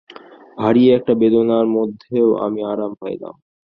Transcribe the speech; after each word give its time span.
ভারী 0.57 0.83
একটা 0.89 1.13
বেদনার 1.15 1.65
মধ্যেও 1.77 2.27
আমি 2.45 2.59
আরাম 2.63 2.91
পাইলাম। 3.01 3.35